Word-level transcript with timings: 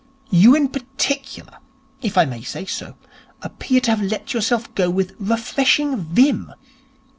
You 0.31 0.55
in 0.55 0.69
particular, 0.69 1.59
if 2.01 2.17
I 2.17 2.25
may 2.25 2.41
say 2.41 2.65
so, 2.65 2.95
appear 3.43 3.81
to 3.81 3.91
have 3.91 4.01
let 4.01 4.33
yourself 4.33 4.73
go 4.73 4.89
with 4.89 5.13
refreshing 5.19 5.95
vim. 5.95 6.51